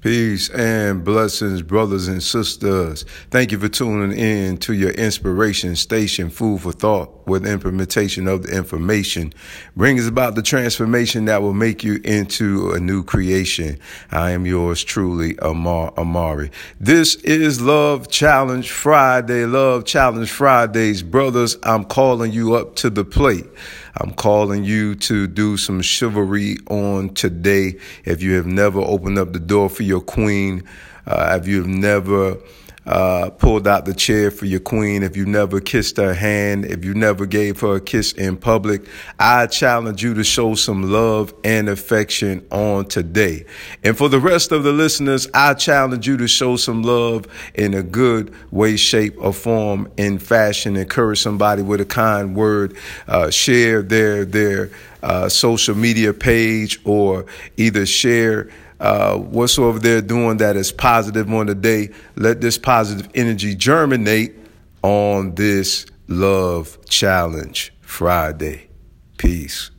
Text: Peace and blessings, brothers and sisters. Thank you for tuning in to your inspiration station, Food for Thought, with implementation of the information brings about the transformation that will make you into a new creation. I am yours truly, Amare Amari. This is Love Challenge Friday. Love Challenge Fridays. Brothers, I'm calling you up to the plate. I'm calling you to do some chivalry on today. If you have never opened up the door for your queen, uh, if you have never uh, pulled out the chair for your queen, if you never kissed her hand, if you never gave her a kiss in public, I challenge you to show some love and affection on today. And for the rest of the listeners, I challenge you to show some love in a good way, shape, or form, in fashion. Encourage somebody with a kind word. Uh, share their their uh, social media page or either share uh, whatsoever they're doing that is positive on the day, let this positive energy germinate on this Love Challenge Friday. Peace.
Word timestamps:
Peace 0.00 0.48
and 0.50 1.02
blessings, 1.02 1.60
brothers 1.60 2.06
and 2.06 2.22
sisters. 2.22 3.04
Thank 3.32 3.50
you 3.50 3.58
for 3.58 3.68
tuning 3.68 4.16
in 4.16 4.56
to 4.58 4.72
your 4.72 4.92
inspiration 4.92 5.74
station, 5.74 6.30
Food 6.30 6.60
for 6.60 6.70
Thought, 6.70 7.26
with 7.26 7.44
implementation 7.44 8.28
of 8.28 8.44
the 8.44 8.56
information 8.56 9.32
brings 9.74 10.06
about 10.06 10.36
the 10.36 10.42
transformation 10.42 11.24
that 11.24 11.42
will 11.42 11.52
make 11.52 11.82
you 11.82 12.00
into 12.04 12.70
a 12.70 12.78
new 12.78 13.02
creation. 13.02 13.76
I 14.12 14.30
am 14.30 14.46
yours 14.46 14.84
truly, 14.84 15.36
Amare 15.42 15.90
Amari. 15.98 16.52
This 16.78 17.16
is 17.16 17.60
Love 17.60 18.08
Challenge 18.08 18.70
Friday. 18.70 19.46
Love 19.46 19.84
Challenge 19.84 20.30
Fridays. 20.30 21.02
Brothers, 21.02 21.56
I'm 21.64 21.84
calling 21.84 22.30
you 22.30 22.54
up 22.54 22.76
to 22.76 22.90
the 22.90 23.04
plate. 23.04 23.46
I'm 24.00 24.14
calling 24.14 24.62
you 24.62 24.94
to 24.94 25.26
do 25.26 25.56
some 25.56 25.82
chivalry 25.82 26.56
on 26.70 27.14
today. 27.14 27.78
If 28.04 28.22
you 28.22 28.34
have 28.34 28.46
never 28.46 28.78
opened 28.78 29.18
up 29.18 29.32
the 29.32 29.40
door 29.40 29.68
for 29.68 29.82
your 29.88 30.00
queen, 30.00 30.62
uh, 31.06 31.38
if 31.40 31.48
you 31.48 31.56
have 31.56 31.66
never 31.66 32.38
uh, 32.88 33.28
pulled 33.28 33.68
out 33.68 33.84
the 33.84 33.92
chair 33.92 34.30
for 34.30 34.46
your 34.46 34.60
queen, 34.60 35.02
if 35.02 35.14
you 35.14 35.26
never 35.26 35.60
kissed 35.60 35.98
her 35.98 36.14
hand, 36.14 36.64
if 36.64 36.86
you 36.86 36.94
never 36.94 37.26
gave 37.26 37.60
her 37.60 37.76
a 37.76 37.80
kiss 37.80 38.12
in 38.12 38.34
public, 38.34 38.82
I 39.18 39.46
challenge 39.46 40.02
you 40.02 40.14
to 40.14 40.24
show 40.24 40.54
some 40.54 40.90
love 40.90 41.34
and 41.44 41.68
affection 41.68 42.46
on 42.50 42.86
today. 42.86 43.44
And 43.84 43.96
for 43.96 44.08
the 44.08 44.18
rest 44.18 44.52
of 44.52 44.62
the 44.62 44.72
listeners, 44.72 45.28
I 45.34 45.52
challenge 45.52 46.06
you 46.06 46.16
to 46.16 46.26
show 46.26 46.56
some 46.56 46.82
love 46.82 47.26
in 47.54 47.74
a 47.74 47.82
good 47.82 48.32
way, 48.50 48.76
shape, 48.76 49.16
or 49.18 49.34
form, 49.34 49.92
in 49.98 50.18
fashion. 50.18 50.74
Encourage 50.74 51.20
somebody 51.20 51.60
with 51.60 51.82
a 51.82 51.86
kind 51.86 52.34
word. 52.34 52.74
Uh, 53.06 53.28
share 53.28 53.82
their 53.82 54.24
their 54.24 54.70
uh, 55.02 55.28
social 55.28 55.74
media 55.74 56.14
page 56.14 56.80
or 56.84 57.26
either 57.58 57.84
share 57.84 58.48
uh, 58.80 59.16
whatsoever 59.16 59.78
they're 59.78 60.02
doing 60.02 60.36
that 60.38 60.56
is 60.56 60.72
positive 60.72 61.32
on 61.32 61.46
the 61.46 61.54
day, 61.54 61.90
let 62.16 62.40
this 62.40 62.58
positive 62.58 63.08
energy 63.14 63.54
germinate 63.54 64.34
on 64.82 65.34
this 65.34 65.86
Love 66.06 66.78
Challenge 66.86 67.72
Friday. 67.80 68.68
Peace. 69.16 69.70